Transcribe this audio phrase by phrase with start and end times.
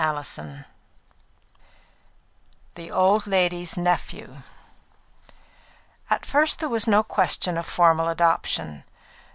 [0.03, 0.63] CHAPTER II
[2.73, 4.37] The Old Lady's Nephew
[6.09, 8.83] At first there was no question of formal adoption.